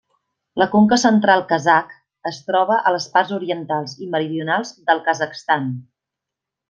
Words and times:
La 0.59 0.65
conca 0.69 0.97
central 1.01 1.43
kazakh 1.51 1.91
es 2.31 2.39
troba 2.47 2.79
a 2.91 2.93
les 2.95 3.07
parts 3.17 3.35
orientals 3.37 3.93
i 4.07 4.09
meridionals 4.17 4.73
del 4.89 5.05
Kazakhstan. 5.11 5.69